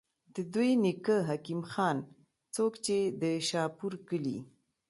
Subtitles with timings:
[0.35, 1.97] د دوي نيکۀ حکيم خان،
[2.55, 4.37] څوک چې د شاهپور کلي